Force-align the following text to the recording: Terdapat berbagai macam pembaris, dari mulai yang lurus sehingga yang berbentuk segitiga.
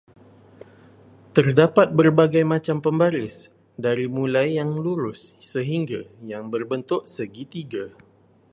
Terdapat 1.37 1.87
berbagai 1.99 2.41
macam 2.53 2.77
pembaris, 2.85 3.35
dari 3.85 4.05
mulai 4.17 4.47
yang 4.59 4.71
lurus 4.85 5.21
sehingga 5.51 6.01
yang 6.31 6.45
berbentuk 6.53 7.01
segitiga. 7.15 7.85